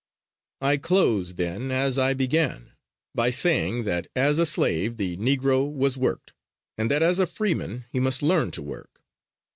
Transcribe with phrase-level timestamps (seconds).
[0.61, 2.71] I close, then, as I began,
[3.13, 6.33] by saying that as a slave the Negro was worked,
[6.75, 9.03] and that as a freeman he must learn to work.